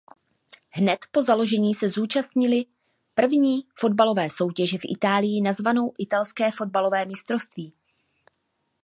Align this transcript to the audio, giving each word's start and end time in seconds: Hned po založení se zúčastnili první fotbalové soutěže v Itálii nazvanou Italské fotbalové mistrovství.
Hned 0.69 0.99
po 1.11 1.23
založení 1.23 1.75
se 1.75 1.89
zúčastnili 1.89 2.65
první 3.13 3.61
fotbalové 3.75 4.29
soutěže 4.29 4.77
v 4.77 4.81
Itálii 4.97 5.41
nazvanou 5.41 5.93
Italské 5.99 6.51
fotbalové 6.51 7.05
mistrovství. 7.05 7.73